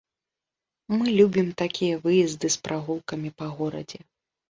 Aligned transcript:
Мы 0.97 1.05
любім 1.19 1.47
такія 1.61 2.01
выезды 2.07 2.53
з 2.59 2.65
прагулкамі 2.67 3.29
па 3.39 3.55
горадзе. 3.63 4.07